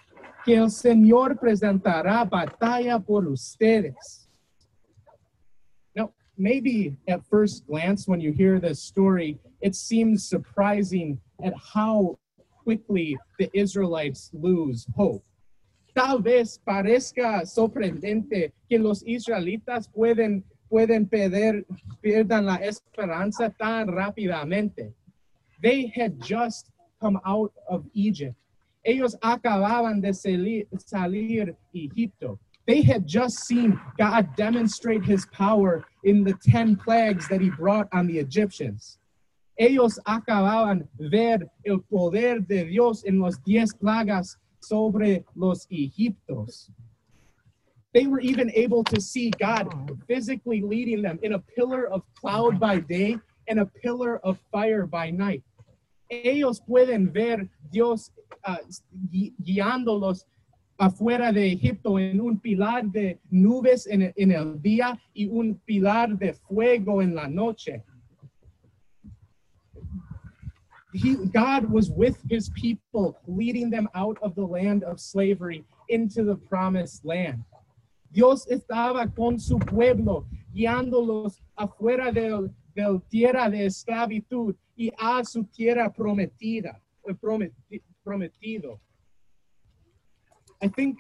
que 0.45 0.55
el 0.55 0.71
Señor 0.71 1.39
presentará 1.39 2.25
batalla 2.25 2.99
por 3.01 3.27
ustedes. 3.27 4.22
Maybe 6.39 6.97
at 7.09 7.25
first 7.27 7.67
glance, 7.67 8.09
when 8.09 8.21
you 8.21 8.33
hear 8.33 8.59
this 8.59 8.83
story, 8.83 9.39
it 9.61 9.75
seems 9.75 10.29
surprising 10.29 11.19
at 11.43 11.53
how 11.57 12.19
quickly 12.63 13.19
the 13.39 13.51
Israelites 13.53 14.31
lose 14.33 14.87
hope. 14.97 15.25
Tal 15.95 16.21
vez 16.21 16.59
parezca 16.67 17.45
sorprendente 17.45 18.53
que 18.69 18.79
los 18.79 19.03
israelitas 19.03 19.89
pueden, 19.89 20.43
pueden 20.71 21.07
perder, 21.07 21.67
pierdan 22.03 22.47
la 22.47 22.57
esperanza 22.57 23.51
tan 23.59 23.89
rápidamente. 23.89 24.95
They 25.63 25.93
had 25.95 26.19
just 26.19 26.71
come 26.99 27.21
out 27.27 27.53
of 27.69 27.85
Egypt. 27.93 28.37
Ellos 28.85 29.17
acababan 29.21 30.01
de 30.01 30.15
salir, 30.15 30.67
salir 30.79 31.55
Egipto. 31.75 32.41
They 32.67 32.83
had 32.83 33.07
just 33.07 33.45
seen 33.47 33.81
God 33.99 34.37
demonstrate 34.37 35.05
his 35.05 35.27
power 35.27 35.85
in 36.05 36.23
the 36.23 36.35
10 36.45 36.77
plagues 36.77 37.29
that 37.29 37.41
he 37.41 37.51
brought 37.51 37.89
on 37.93 38.07
the 38.07 38.19
Egyptians. 38.19 38.99
Ellos 39.59 39.99
acababan 40.07 40.87
ver 40.99 41.39
el 41.67 41.81
poder 41.91 42.41
de 42.41 42.65
Dios 42.65 43.05
en 43.05 43.21
los 43.21 43.39
10 43.45 43.75
plagas 43.75 44.37
sobre 44.61 45.25
los 45.35 45.67
Egiptos. 45.71 46.71
They 47.93 48.07
were 48.07 48.21
even 48.21 48.51
able 48.55 48.85
to 48.85 49.01
see 49.01 49.31
God 49.31 49.69
physically 50.09 50.63
leading 50.63 51.03
them 51.03 51.19
in 51.23 51.35
a 51.35 51.39
pillar 51.39 51.89
of 51.89 52.03
cloud 52.15 52.59
by 52.59 52.79
day 52.81 53.19
and 53.49 53.61
a 53.61 53.67
pillar 53.67 54.19
of 54.25 54.39
fire 54.51 54.87
by 54.87 55.11
night. 55.11 55.43
Ellos 56.11 56.61
pueden 56.61 57.13
ver 57.13 57.49
Dios 57.71 58.11
ah, 58.45 58.59
gui- 59.11 59.35
guiándolos 59.43 60.25
afuera 60.79 61.33
de 61.33 61.53
Egipto 61.53 61.99
en 61.99 62.21
un 62.21 62.39
pilar 62.39 62.85
de 62.85 63.21
nubes 63.31 63.87
en 63.87 64.03
el, 64.33 64.61
día 64.61 64.99
y 65.15 65.27
un 65.27 65.55
pilar 65.65 66.19
de 66.19 66.33
fuego 66.35 67.03
en 67.03 67.15
la 67.15 67.29
noche. 67.29 67.83
He, 70.95 71.17
God 71.33 71.71
was 71.71 71.91
with 71.91 72.19
his 72.29 72.51
people, 72.51 73.19
leading 73.27 73.71
them 73.71 73.89
out 73.95 74.19
of 74.21 74.35
the 74.35 74.47
land 74.47 74.85
of 74.85 75.01
slavery 75.01 75.65
into 75.89 76.23
the 76.23 76.37
promised 76.37 77.05
land. 77.05 77.45
Dios 78.13 78.47
estaba 78.47 79.09
con 79.15 79.39
su 79.39 79.59
pueblo, 79.59 80.27
guiándolos 80.55 81.41
afuera 81.57 82.13
del, 82.13 82.51
del 82.75 83.01
tierra 83.09 83.49
de 83.49 83.65
esclavitud 83.67 84.55
y 84.77 84.93
a 84.99 85.25
su 85.25 85.45
tierra 85.45 85.91
prometida, 85.91 86.79
eh, 87.07 87.15
prometi- 87.15 87.83
prometido. 88.05 88.79
I 90.63 90.69
think 90.69 90.99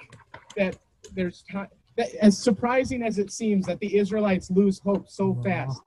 that 0.56 0.76
there's 1.14 1.44
time, 1.50 1.68
that 1.96 2.14
as 2.20 2.36
surprising 2.36 3.02
as 3.02 3.18
it 3.18 3.30
seems 3.30 3.66
that 3.66 3.78
the 3.80 3.96
Israelites 3.96 4.50
lose 4.50 4.80
hope 4.80 5.08
so 5.08 5.40
fast, 5.44 5.80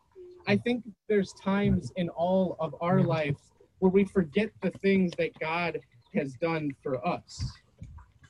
I 0.48 0.56
think 0.58 0.84
there's 1.10 1.34
times 1.34 1.92
in 1.96 2.10
all 2.10 2.56
of 2.60 2.76
our 2.80 3.02
lives 3.02 3.40
where 3.80 3.92
we 3.92 4.06
forget 4.06 4.50
the 4.62 4.72
things 4.82 5.12
that 5.18 5.32
God 5.40 5.80
has 6.14 6.34
done 6.36 6.72
for 6.82 7.06
us. 7.06 7.44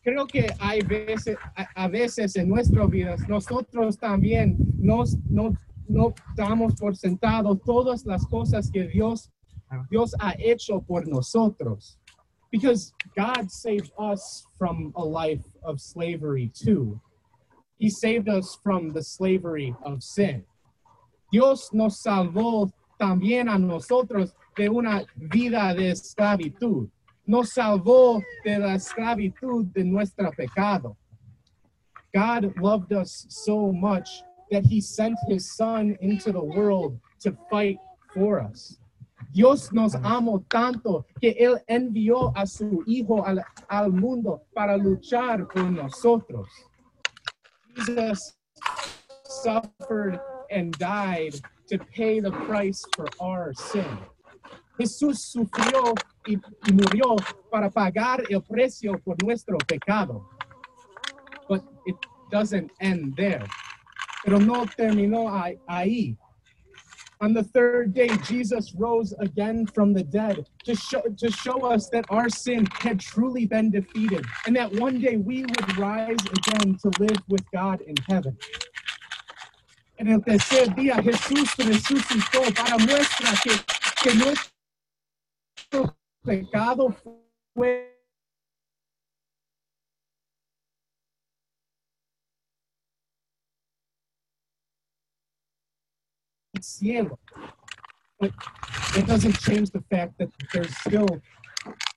Creo 0.05 0.27
que 0.27 0.47
hay 0.59 0.81
veces, 0.81 1.35
a, 1.57 1.85
a 1.85 1.89
veces 1.89 2.35
en 2.37 2.47
nuestras 2.47 2.89
vidas 2.89 3.27
nosotros 3.27 3.97
también 3.97 4.55
nos, 4.77 5.17
no, 5.29 5.55
no 5.87 6.13
damos 6.35 6.75
por 6.79 6.95
sentado 6.95 7.55
todas 7.55 8.05
las 8.05 8.25
cosas 8.27 8.69
que 8.71 8.87
Dios, 8.87 9.31
Dios 9.89 10.15
ha 10.19 10.35
hecho 10.37 10.79
por 10.81 11.07
nosotros. 11.07 11.99
Because 12.51 12.93
God 13.15 13.51
saved 13.51 13.91
us 13.97 14.45
from 14.57 14.93
a 14.95 15.03
life 15.03 15.45
of 15.63 15.81
slavery 15.81 16.51
too. 16.53 16.99
He 17.77 17.89
saved 17.89 18.29
us 18.29 18.57
from 18.63 18.93
the 18.93 19.03
slavery 19.03 19.75
of 19.83 20.03
sin. 20.03 20.45
Dios 21.31 21.73
nos 21.73 22.01
salvó 22.01 22.71
también 22.99 23.49
a 23.49 23.57
nosotros 23.57 24.33
de 24.55 24.69
una 24.69 25.05
vida 25.17 25.73
de 25.75 25.91
esclavitud. 25.91 26.89
Nos 27.27 27.53
salvó 27.53 28.21
de 28.45 28.59
la 28.59 28.75
esclavitud 28.75 29.73
de 29.73 29.83
nuestro 29.83 30.31
pecado. 30.31 30.95
God 32.13 32.53
loved 32.61 32.93
us 32.93 33.25
so 33.27 33.73
much 33.73 34.23
that 34.51 34.63
he 34.63 34.79
sent 34.79 35.17
his 35.27 35.55
son 35.55 35.97
into 35.99 36.31
the 36.31 36.43
world 36.43 36.97
to 37.19 37.35
fight 37.49 37.77
for 38.13 38.39
us. 38.39 38.77
Dios 39.35 39.73
nos 39.73 39.95
amó 39.95 40.39
tanto 40.47 41.05
que 41.19 41.31
él 41.31 41.61
envió 41.67 42.31
a 42.37 42.45
su 42.45 42.83
hijo 42.87 43.25
al, 43.25 43.43
al 43.67 43.91
mundo 43.91 44.43
para 44.53 44.77
luchar 44.77 45.45
por 45.49 45.65
nosotros. 45.69 46.47
Jesus 47.75 48.37
suffered 49.43 50.21
and 50.49 50.73
died 50.77 51.33
to 51.69 51.77
pay 51.97 52.21
the 52.21 52.31
price 52.47 52.81
for 52.95 53.07
our 53.19 53.53
sin. 53.53 53.83
Jesús 54.79 55.19
sufrió 55.19 55.93
y, 56.25 56.35
y 56.67 56.71
murió 56.71 57.17
para 57.51 57.69
pagar 57.69 58.23
el 58.29 58.41
precio 58.41 58.97
por 59.03 59.21
nuestro 59.21 59.57
pecado. 59.67 60.29
But 61.49 61.61
it 61.85 61.97
doesn't 62.31 62.71
end 62.79 63.17
there. 63.17 63.45
Pero 64.23 64.39
no 64.39 64.65
terminó 64.77 65.27
ahí- 65.29 65.59
ahí. 65.67 66.17
On 67.21 67.33
the 67.33 67.43
third 67.43 67.93
day, 67.93 68.09
Jesus 68.25 68.73
rose 68.75 69.13
again 69.19 69.65
from 69.67 69.93
the 69.93 70.03
dead 70.03 70.45
to 70.65 70.75
show, 70.75 71.01
to 71.01 71.31
show 71.31 71.65
us 71.65 71.89
that 71.89 72.05
our 72.09 72.29
sin 72.29 72.67
had 72.73 72.99
truly 72.99 73.45
been 73.45 73.71
defeated 73.71 74.25
and 74.45 74.55
that 74.55 74.71
one 74.73 74.99
day 74.99 75.15
we 75.15 75.43
would 75.43 75.77
rise 75.77 76.17
again 76.25 76.77
to 76.81 76.91
live 76.99 77.21
with 77.29 77.43
God 77.51 77.81
in 77.81 77.95
heaven. 78.09 78.37
En 79.97 80.09
el 80.09 80.19
tercer 80.19 80.75
día, 80.75 81.01
Jesús 81.01 81.55
resucitó 81.57 82.41
para 82.53 82.77
muestra 82.77 83.31
que, 83.41 83.51
que 84.03 84.15
nuestro 84.15 85.95
pecado 86.21 86.93
fue 87.53 87.94
cielo. 96.65 97.19
But 98.19 98.31
it 98.95 99.05
doesn't 99.05 99.39
change 99.39 99.71
the 99.71 99.83
fact 99.91 100.17
that 100.19 100.29
there's 100.53 100.75
still 100.77 101.07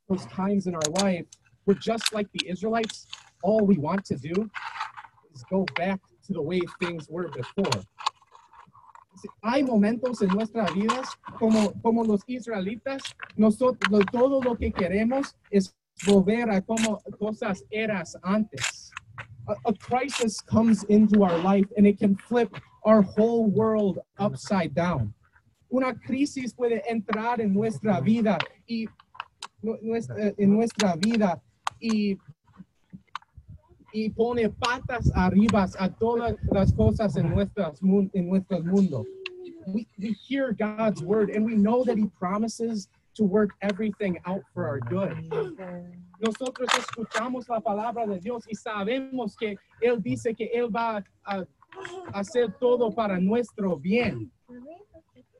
those 0.09 0.27
times 0.27 0.67
in 0.67 0.75
our 0.75 0.91
life 1.03 1.27
where 1.65 1.77
just 1.77 2.13
like 2.13 2.29
the 2.33 2.49
Israelites, 2.49 3.07
all 3.43 3.65
we 3.65 3.77
want 3.77 4.05
to 4.07 4.17
do 4.17 4.51
is 5.35 5.45
go 5.51 5.65
back 5.77 6.01
to 6.27 6.33
the 6.33 6.43
way 6.43 6.61
things 6.81 7.09
were 7.09 7.29
before. 7.29 7.83
Hay 9.43 9.63
momentos 9.65 10.23
en 10.23 10.29
nuestras 10.29 10.73
vidas 10.75 11.09
como, 11.39 11.73
como 11.83 12.05
los 12.05 12.23
israelitas, 12.29 13.03
nosotros 13.37 14.05
todo 14.13 14.41
lo 14.41 14.55
que 14.55 14.71
queremos 14.71 15.35
es 15.51 15.75
volver 16.07 16.49
a 16.51 16.61
como 16.61 17.01
cosas 17.19 17.65
eras 17.71 18.17
antes. 18.23 18.91
A, 19.49 19.55
a 19.67 19.73
crisis 19.75 20.41
comes 20.41 20.85
into 20.85 21.25
our 21.25 21.37
life 21.39 21.67
and 21.77 21.87
it 21.87 21.99
can 21.99 22.15
flip 22.15 22.55
our 22.89 23.03
whole 23.03 23.45
world 23.45 23.99
upside 24.19 24.75
down. 24.75 25.13
Una 25.71 25.93
crisis 25.95 26.55
puede 26.55 26.83
entrar 26.89 27.39
en 27.41 27.53
nuestra 27.53 28.01
vida 28.01 28.39
y 28.67 28.89
en 29.63 30.51
nuestra 30.51 30.97
vida 30.97 31.41
y 31.81 32.17
y 33.93 34.11
pone 34.11 34.49
patas 34.49 35.11
arriba 35.15 35.67
a 35.79 35.89
todas 35.89 36.37
las 36.51 36.73
cosas 36.73 37.17
en 37.17 37.29
nuestras 37.31 37.81
en 37.83 38.29
nuestro 38.29 38.63
mundo. 38.63 39.05
We, 39.67 39.87
we 39.99 40.17
hear 40.27 40.53
God's 40.53 41.03
word 41.03 41.31
and 41.31 41.45
we 41.45 41.57
know 41.57 41.85
that 41.85 41.99
He 41.99 42.07
promises 42.19 42.89
to 43.17 43.25
work 43.25 43.51
everything 43.61 44.19
out 44.25 44.43
for 44.55 44.67
our 44.67 44.81
good. 44.81 45.13
Nosotros 46.21 46.69
escuchamos 46.79 47.49
la 47.49 47.61
palabra 47.61 48.07
de 48.07 48.19
Dios 48.19 48.45
y 48.49 48.55
sabemos 48.55 49.37
que 49.37 49.59
Él 49.83 50.03
dice 50.03 50.35
que 50.35 50.51
Él 50.55 50.75
va 50.75 51.05
a 51.27 51.45
hacer 52.15 52.55
todo 52.61 52.91
para 52.91 53.19
nuestro 53.21 53.77
bien. 53.77 54.31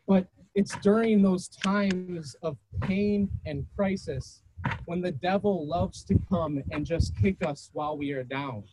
But 0.07 0.27
it's 0.55 0.77
during 0.83 1.23
those 1.23 1.49
times 1.49 2.35
of 2.43 2.57
pain 2.83 3.29
and 3.47 3.65
crisis 3.77 4.43
when 4.87 5.01
the 5.03 5.13
devil 5.13 5.67
loves 5.67 6.03
to 6.05 6.15
come 6.29 6.63
and 6.73 6.85
just 6.87 7.15
kick 7.17 7.37
us 7.47 7.71
while 7.73 7.97
we 7.97 8.13
are 8.13 8.25
down. 8.25 8.65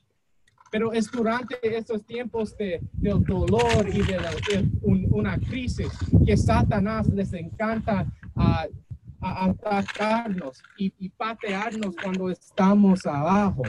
Pero 0.71 0.89
es 0.89 1.07
durante 1.11 1.55
esos 1.63 2.03
tiempos 2.05 2.57
de, 2.57 2.79
del 3.01 3.23
dolor 3.23 3.85
y 3.87 4.01
de, 4.01 4.17
la- 4.17 4.31
de 4.49 4.67
un- 4.81 5.07
una 5.13 5.37
crisis 5.37 5.91
que 6.25 6.35
Satanás 6.35 7.07
les 7.13 7.33
encanta 7.33 8.05
ah, 8.35 8.65
a 9.21 9.45
atacarnos 9.49 10.61
y, 10.77 10.91
y 10.99 11.09
patearnos 11.09 11.95
cuando 11.95 12.29
estamos 12.29 13.05
abajo. 13.05 13.63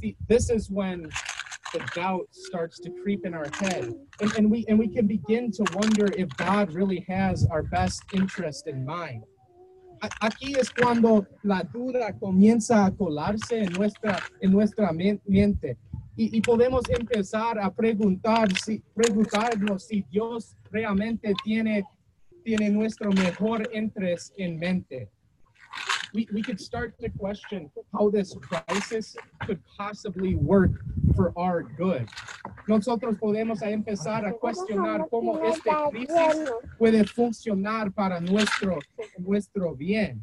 See, 0.00 0.16
this 0.28 0.50
is 0.50 0.68
when 0.70 1.08
the 1.72 1.80
doubt 1.94 2.26
starts 2.30 2.78
to 2.80 2.90
creep 3.02 3.24
in 3.24 3.34
our 3.34 3.48
head. 3.58 3.92
And, 4.20 4.32
and 4.36 4.50
we 4.50 4.64
and 4.68 4.78
we 4.78 4.88
can 4.88 5.06
begin 5.06 5.50
to 5.52 5.64
wonder 5.74 6.06
if 6.16 6.28
god 6.36 6.72
really 6.72 7.04
has 7.08 7.46
our 7.50 7.62
best 7.62 8.02
interest 8.12 8.66
in 8.66 8.84
mind. 8.84 9.24
Aquí 10.20 10.56
es 10.58 10.68
cuando 10.70 11.24
la 11.44 11.62
duda 11.62 12.12
comienza 12.18 12.86
a 12.86 12.90
colarse 12.90 13.62
en 13.62 13.72
nuestra 13.72 14.18
en 14.40 14.50
nuestra 14.50 14.92
men- 14.92 15.20
mente 15.26 15.76
y, 16.16 16.36
y 16.36 16.40
podemos 16.40 16.82
empezar 16.90 17.58
a 17.58 17.70
preguntar 17.72 18.48
si 18.58 18.82
preguntarnos 18.94 19.86
si 19.86 20.04
dios 20.10 20.56
realmente 20.70 21.32
tiene 21.44 21.84
tiene 22.44 22.68
nuestro 22.70 23.12
mejor 23.12 23.68
interés 23.72 24.32
en 24.36 24.58
mente 24.58 25.08
we, 26.14 26.28
we 26.32 26.42
could 26.42 26.60
start 26.60 26.98
to 27.00 27.08
question 27.10 27.70
how 27.92 28.10
this 28.10 28.34
crisis 28.34 29.16
could 29.46 29.60
possibly 29.66 30.34
work 30.34 30.72
for 31.16 31.32
our 31.36 31.62
good. 31.62 32.08
Nosotros 32.68 33.16
podemos 33.16 33.62
empezar 33.62 34.26
a 34.26 34.32
cuestionar 34.32 35.08
cómo 35.10 35.42
este 35.44 35.70
crisis 35.90 36.50
puede 36.78 37.04
funcionar 37.08 37.94
para 37.94 38.20
nuestro, 38.20 38.78
nuestro 39.18 39.74
bien. 39.74 40.22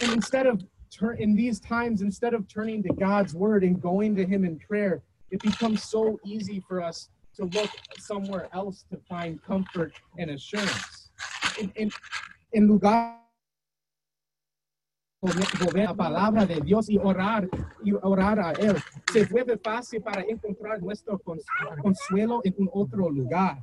And 0.00 0.12
instead 0.12 0.46
of 0.46 0.62
turn 0.90 1.18
in 1.18 1.34
these 1.34 1.60
times, 1.60 2.00
instead 2.02 2.34
of 2.34 2.48
turning 2.48 2.82
to 2.84 2.92
God's 2.94 3.34
word 3.34 3.64
and 3.64 3.80
going 3.80 4.16
to 4.16 4.24
Him 4.24 4.44
in 4.44 4.58
prayer, 4.58 5.02
it 5.30 5.42
becomes 5.42 5.82
so 5.82 6.18
easy 6.24 6.62
for 6.66 6.80
us 6.80 7.10
to 7.36 7.44
look 7.46 7.70
somewhere 7.98 8.48
else 8.52 8.84
to 8.90 8.96
find 9.08 9.42
comfort 9.42 9.92
and 10.18 10.30
assurance. 10.30 11.10
En, 11.60 11.72
en, 11.76 11.90
en 12.54 12.68
lugar 12.68 13.18
volver 15.32 15.84
la 15.84 15.94
palabra 15.94 16.46
de 16.46 16.60
Dios 16.60 16.88
y 16.90 16.98
orar 16.98 17.48
y 17.82 17.92
orar 17.92 18.38
a 18.40 18.52
él. 18.52 18.76
Se 19.12 19.24
vuelve 19.26 19.56
fácil 19.58 20.02
para 20.02 20.22
encontrar 20.22 20.80
nuestro 20.82 21.18
cons- 21.18 21.44
consuelo 21.82 22.40
en 22.44 22.54
un 22.58 22.68
otro 22.72 23.08
lugar. 23.10 23.58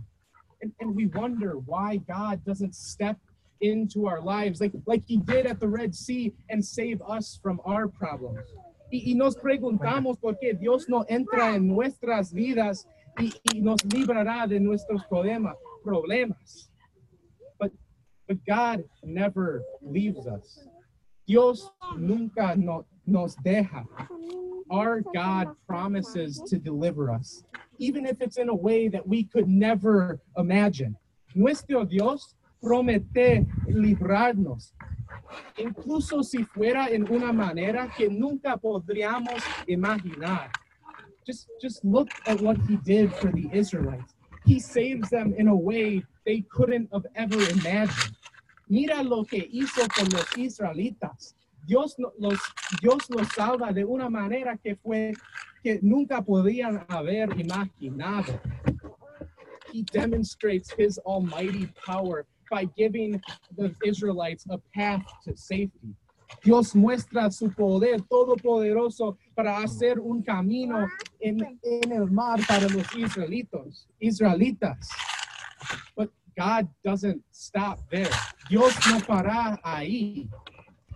And, 0.62 0.74
and 0.80 0.95
we 0.95 1.08
wonder 1.08 1.58
why 1.58 1.97
God 1.97 2.43
doesn't 2.45 2.76
step 2.76 3.17
into 3.62 4.08
our 4.08 4.21
lives 4.21 4.60
like 4.60 4.74
like 4.86 5.04
he 5.08 5.17
did 5.17 5.45
at 5.45 5.60
the 5.60 5.67
Red 5.67 5.93
Sea 5.93 6.34
and 6.50 6.63
save 6.63 7.02
us 7.08 7.39
from 7.41 7.60
our 7.65 7.88
problems. 7.88 8.47
Y, 8.91 9.12
y 9.12 9.13
nos 9.15 9.36
preguntamos 9.36 10.19
por 10.19 10.36
qué 10.36 10.54
Dios 10.54 10.88
no 10.89 11.06
entra 11.08 11.56
en 11.56 11.67
nuestras 11.67 12.34
vidas 12.34 12.86
y, 13.19 13.34
y 13.54 13.62
nos 13.62 13.84
librará 13.86 14.47
de 14.47 14.60
nuestros 14.60 15.04
problemas 15.08 15.56
problemas. 15.84 16.69
But 17.60 17.71
but 18.28 18.38
God 18.45 18.84
never 19.04 19.63
leaves 19.82 20.28
us 20.28 20.67
Dios 21.32 21.72
nunca 21.96 22.56
no, 22.58 22.86
nos 23.08 23.38
deja. 23.38 23.86
Our 24.70 25.02
God 25.13 25.56
promises 25.65 26.41
to 26.50 26.58
deliver 26.60 27.10
us, 27.10 27.46
even 27.78 28.06
if 28.06 28.17
it's 28.20 28.38
in 28.38 28.50
a 28.50 28.54
way 28.54 28.89
that 28.89 29.08
we 29.08 29.24
could 29.24 29.48
never 29.48 30.20
imagine. 30.36 30.98
Nuestro 31.34 31.86
Dios 31.86 32.36
promete 32.62 33.48
librarnos, 33.65 34.74
incluso 35.58 36.22
si 36.22 36.44
fuera 36.44 36.89
en 36.91 37.08
una 37.10 37.32
manera 37.32 37.89
que 37.96 38.10
nunca 38.10 38.58
podríamos 38.58 39.41
imaginar. 39.70 40.52
Just, 41.26 41.48
just 41.62 41.86
look 41.86 42.10
at 42.28 42.41
what 42.41 42.58
he 42.67 42.76
did 42.76 43.13
for 43.15 43.32
the 43.32 43.48
Israelites. 43.54 44.15
He 44.46 44.60
saves 44.60 45.10
them 45.10 45.34
in 45.38 45.48
a 45.48 45.56
way 45.56 46.04
they 46.26 46.41
couldn't 46.52 46.89
have 46.91 47.06
ever 47.15 47.39
imagined. 47.52 48.17
Mira 48.71 49.03
lo 49.03 49.25
que 49.25 49.49
hizo 49.51 49.81
con 49.93 50.07
los 50.13 50.38
israelitas. 50.38 51.36
Dios 51.67 51.97
los, 52.17 52.39
Dios 52.81 53.10
los 53.10 53.27
salva 53.36 53.73
de 53.73 53.84
una 53.84 54.10
manera 54.10 54.55
que 54.55 54.77
fue 54.77 55.12
que 55.62 55.79
nunca 55.81 56.21
podían 56.21 56.86
haber 56.88 57.38
imaginado. 57.38 58.39
He 59.73 59.84
demonstrates 59.91 60.71
his 60.77 60.97
almighty 60.99 61.67
power 61.86 62.25
by 62.49 62.69
giving 62.77 63.21
the 63.57 63.75
Israelites 63.84 64.45
a 64.49 64.57
path 64.73 65.03
to 65.25 65.36
safety. 65.36 65.93
Dios 66.41 66.73
muestra 66.73 67.29
su 67.29 67.51
poder 67.51 68.01
todopoderoso 68.03 69.17
para 69.36 69.57
hacer 69.57 69.99
un 69.99 70.23
camino 70.23 70.88
en, 71.19 71.60
en 71.62 71.91
el 71.91 72.10
mar 72.10 72.39
para 72.47 72.69
los 72.69 72.95
israelitos, 72.95 73.89
israelitas. 73.99 74.89
God 76.38 76.67
doesn't 76.84 77.22
stop 77.32 77.80
there. 77.89 78.10
Dios 78.50 78.74
no 78.88 79.00
para 79.02 79.60
ahí. 79.65 80.30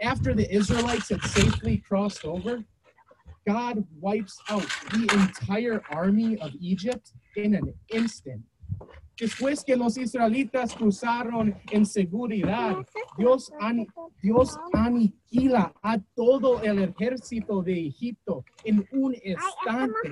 After 0.02 0.34
the 0.34 0.48
Israelites 0.54 1.10
had 1.10 1.22
safely 1.24 1.78
crossed 1.78 2.26
over, 2.26 2.64
God 3.48 3.86
wipes 4.00 4.38
out 4.50 4.66
the 4.92 5.08
entire 5.14 5.82
army 5.92 6.38
of 6.40 6.52
Egypt 6.60 7.12
in 7.36 7.54
an 7.56 7.74
instant. 7.94 8.42
Después 9.18 9.64
que 9.66 9.78
los 9.78 9.98
israelitas 9.98 10.74
cruzaron 10.76 11.56
en 11.72 11.86
seguridad, 11.86 12.76
Dios, 13.18 13.50
ani- 13.62 13.88
Dios 14.22 14.58
aniquila 14.74 15.72
a 15.82 16.00
todo 16.18 16.60
el 16.62 16.80
ejército 16.80 17.64
de 17.64 17.88
Egipto 17.88 18.44
en 18.66 18.86
un 18.92 19.14
instante. 19.24 20.10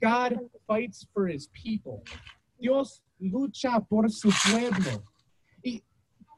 God 0.00 0.40
fights 0.66 1.06
for 1.14 1.28
his 1.28 1.46
people. 1.52 2.02
Dios 2.60 3.02
lucha 3.20 3.86
por 3.88 4.08
su 4.08 4.30
pueblo. 4.30 5.02
He, 5.62 5.82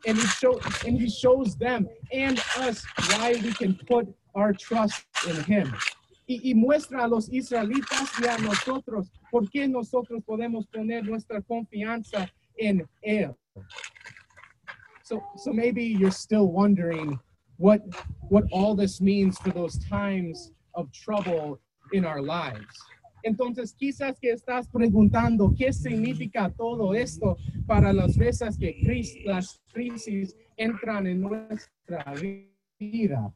and, 0.07 0.19
he 0.19 0.27
show, 0.27 0.61
and 0.87 0.99
he 0.99 1.09
shows 1.09 1.57
them 1.57 1.89
and 2.13 2.39
us 2.59 2.85
why 3.11 3.41
we 3.43 3.53
can 3.53 3.79
put 3.87 4.09
our 4.35 4.53
trust 4.53 5.05
in 5.29 5.43
him. 5.45 5.75
y, 6.27 6.41
y 6.51 6.55
muestra 6.55 7.05
a 7.05 7.09
los 7.09 7.29
israelitas 7.29 8.11
y 8.21 8.27
a 8.27 8.39
nosotros 8.39 9.11
por 9.31 9.49
qué 9.51 9.69
nosotros 9.69 10.23
podemos 10.25 10.67
poner 10.67 11.05
nuestra 11.05 11.43
confianza 11.43 12.31
en 12.57 12.89
Él. 13.03 13.35
So, 15.03 15.23
so 15.37 15.53
maybe 15.53 15.85
you're 15.85 16.11
still 16.11 16.49
wondering 16.49 17.19
what, 17.59 17.83
what 18.29 18.45
all 18.51 18.75
this 18.75 19.01
means 19.01 19.37
for 19.39 19.51
those 19.51 19.79
times 19.89 20.53
of 20.75 20.91
trouble 20.93 21.61
in 21.93 22.05
our 22.05 22.23
lives. 22.23 22.67
Entonces, 23.23 23.75
quizás 23.75 24.19
que 24.19 24.31
estás 24.31 24.69
preguntando 24.69 25.55
qué 25.57 25.73
significa 25.73 26.51
todo 26.51 26.95
esto 26.95 27.37
para 27.67 27.93
las 27.93 28.17
veces 28.17 28.59
que 28.59 28.77
las 29.25 29.61
crisis 29.73 30.37
entran 30.57 31.07
en 31.07 31.21
nuestra 31.21 32.05
vida. 32.79 33.33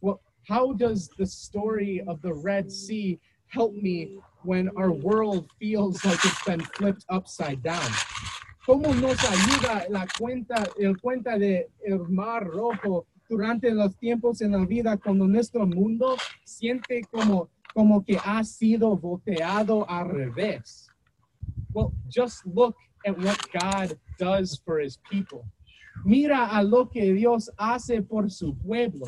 Well, 0.00 0.20
how 0.48 0.72
does 0.72 1.08
the 1.18 1.26
story 1.26 2.00
of 2.06 2.20
the 2.22 2.32
Red 2.32 2.70
Sea 2.70 3.18
help 3.48 3.74
me 3.74 4.18
when 4.44 4.68
our 4.76 4.92
world 4.92 5.50
feels 5.58 6.04
like 6.04 6.24
it's 6.24 6.44
been 6.44 6.60
flipped 6.60 7.04
upside 7.08 7.62
down? 7.62 7.90
¿Cómo 8.66 8.94
nos 8.94 9.18
ayuda 9.24 9.86
la 9.88 10.06
cuenta, 10.18 10.68
el 10.78 10.98
cuenta 11.00 11.38
de 11.38 11.68
el 11.82 12.06
Mar 12.08 12.46
Rojo 12.46 13.06
durante 13.28 13.70
los 13.70 13.96
tiempos 13.96 14.40
en 14.42 14.52
la 14.52 14.64
vida 14.64 14.96
cuando 14.96 15.26
nuestro 15.26 15.66
mundo 15.66 16.16
siente 16.44 17.02
como, 17.10 17.48
como 17.74 18.02
que 18.02 18.16
ha 18.16 18.42
sido 18.44 18.96
volteado 18.96 19.84
al 19.88 20.08
revés? 20.08 20.88
Well, 21.72 21.92
just 22.08 22.46
look 22.46 22.76
at 23.06 23.16
what 23.18 23.38
God 23.52 23.98
does 24.18 24.60
for 24.64 24.80
his 24.80 24.98
people. 25.10 25.44
Mira 26.04 26.48
a 26.52 26.62
lo 26.62 26.86
que 26.86 27.14
Dios 27.14 27.48
hace 27.58 28.00
por 28.00 28.28
su 28.28 28.54
pueblo. 28.54 29.06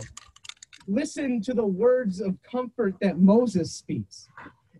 Listen 0.86 1.40
to 1.42 1.54
the 1.54 1.64
words 1.64 2.20
of 2.20 2.36
comfort 2.42 2.94
that 3.00 3.18
Moses 3.18 3.72
speaks. 3.72 4.28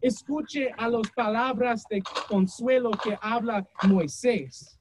Escuche 0.03 0.73
a 0.79 0.89
las 0.89 1.11
palabras 1.17 1.83
de 1.91 2.01
consuelo 2.01 2.91
que 3.03 3.17
habla 3.23 3.67
Moisés. 3.85 4.77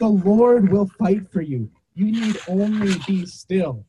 The 0.00 0.08
Lord 0.08 0.70
will 0.72 0.88
fight 0.98 1.30
for 1.30 1.42
you. 1.42 1.70
You 1.94 2.10
need 2.12 2.38
only 2.48 2.94
be 3.06 3.26
still. 3.26 3.84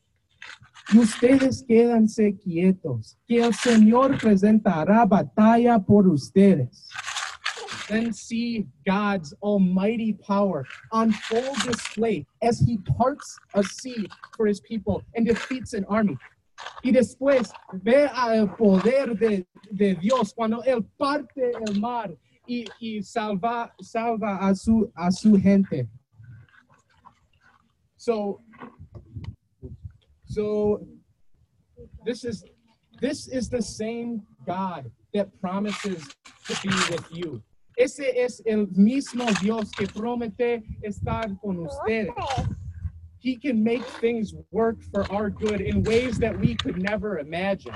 Ustedes 0.94 1.62
quédanse 1.62 2.32
quietos, 2.38 3.18
que 3.26 3.42
el 3.42 3.52
Señor 3.52 4.18
presentará 4.18 5.04
batalla 5.04 5.78
por 5.78 6.08
ustedes. 6.08 6.88
Then 7.88 8.12
see 8.12 8.66
God's 8.86 9.34
almighty 9.42 10.14
power 10.14 10.64
on 10.92 11.12
full 11.12 11.54
display 11.64 12.26
as 12.42 12.58
he 12.60 12.78
parts 12.78 13.38
a 13.54 13.62
sea 13.62 14.08
for 14.36 14.46
his 14.46 14.60
people 14.60 15.02
and 15.14 15.26
defeats 15.26 15.74
an 15.74 15.84
army. 15.88 16.16
Y 16.82 16.90
después 16.90 17.52
ve 17.72 18.08
al 18.12 18.56
poder 18.56 19.14
de, 19.18 19.46
de 19.70 19.94
Dios 19.94 20.32
cuando 20.34 20.62
Él 20.64 20.84
parte 20.98 21.52
el 21.66 21.80
mar 21.80 22.10
y, 22.46 22.64
y 22.80 23.02
salva, 23.02 23.74
salva 23.80 24.38
a, 24.38 24.54
su, 24.54 24.90
a 24.94 25.10
su 25.10 25.38
gente. 25.38 25.88
So, 27.96 28.40
so 30.28 30.86
this 32.04 32.24
is 32.24 32.44
this 33.00 33.28
is 33.28 33.48
the 33.48 33.62
same 33.62 34.22
God 34.46 34.90
that 35.14 35.28
promises 35.40 36.02
to 36.46 36.54
be 36.62 36.74
with 36.90 37.06
you. 37.10 37.42
Ese 37.78 38.00
es 38.00 38.42
el 38.44 38.66
mismo 38.66 39.26
Dios 39.40 39.70
que 39.70 39.86
promete 39.86 40.62
estar 40.84 41.40
con 41.40 41.58
ustedes. 41.58 42.10
He 43.20 43.36
can 43.36 43.62
make 43.62 43.84
things 44.00 44.34
work 44.50 44.82
for 44.92 45.10
our 45.12 45.30
good 45.30 45.60
in 45.60 45.82
ways 45.84 46.18
that 46.18 46.38
we 46.38 46.56
could 46.56 46.78
never 46.78 47.18
imagine. 47.18 47.74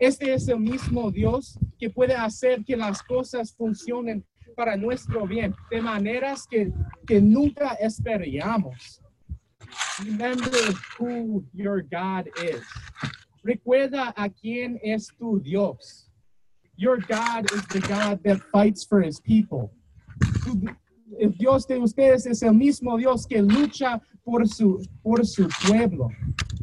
Este 0.00 0.32
es 0.32 0.48
el 0.48 0.58
mismo 0.58 1.12
Dios 1.12 1.58
que 1.78 1.90
puede 1.90 2.14
hacer 2.14 2.64
que 2.64 2.76
las 2.76 3.02
cosas 3.02 3.54
funcionen 3.54 4.24
para 4.56 4.76
nuestro 4.76 5.26
bien, 5.26 5.54
de 5.70 5.80
maneras 5.80 6.46
que, 6.46 6.72
que 7.06 7.20
nunca 7.20 7.76
esperaríamos. 7.80 9.00
Remember 10.04 10.50
who 10.98 11.44
your 11.54 11.82
God 11.82 12.28
is. 12.42 12.62
Recuerda 13.44 14.12
a 14.16 14.28
quién 14.28 14.78
es 14.82 15.08
tu 15.18 15.40
Dios. 15.40 16.06
Your 16.76 16.98
God 16.98 17.50
is 17.52 17.66
the 17.66 17.80
God 17.80 18.20
that 18.24 18.40
fights 18.52 18.84
for 18.84 19.00
his 19.02 19.20
people. 19.20 19.72
El 21.20 21.30
Dios 21.30 21.66
de 21.66 21.78
ustedes 21.78 22.26
es 22.26 22.42
el 22.42 22.52
mismo 22.52 22.96
Dios 22.98 23.26
que 23.26 23.42
lucha 23.42 24.00
por 24.24 24.46
su, 24.46 24.80
por 25.02 25.24
su 25.24 25.48
pueblo. 25.66 26.10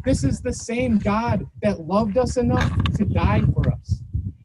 This 0.05 0.23
is 0.23 0.39
the 0.41 0.53
same 0.53 0.99
God 0.99 1.45
that 1.61 1.79
loved 1.81 2.17
us 2.17 2.37
enough 2.37 2.71
to 2.97 3.05
die 3.05 3.41
for 3.53 3.73
us. 3.73 4.01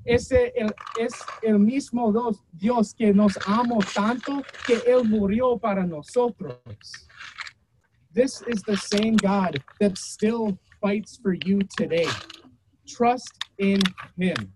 Ese 0.07 0.51
el- 0.57 0.73
es 0.99 1.13
el 1.45 1.59
mismo 1.59 2.11
Dios, 2.59 2.95
que 2.95 3.13
nos 3.13 3.37
amó 3.47 3.79
tanto 3.95 4.43
que 4.67 4.81
Él 4.87 5.05
murió 5.05 5.59
para 5.61 5.87
nosotros. 5.87 6.57
This 8.13 8.43
is 8.43 8.63
the 8.63 8.77
same 8.77 9.17
God 9.17 9.63
that 9.79 9.97
still 9.97 10.59
fights 10.81 11.19
for 11.23 11.35
you 11.45 11.61
today. 11.77 12.09
Trust 12.89 13.33
in 13.59 13.81
Him. 14.19 14.53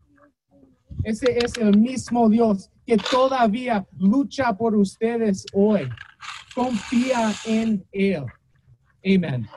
Ese 1.05 1.29
es 1.29 1.57
el 1.59 1.73
mismo 1.73 2.29
Dios 2.31 2.69
que 2.87 2.97
todavía 2.97 3.87
lucha 3.99 4.57
por 4.57 4.75
ustedes 4.75 5.45
hoy. 5.53 5.88
Confía 6.55 7.33
en 7.47 7.85
Él. 7.93 8.27
Amen. 9.07 9.49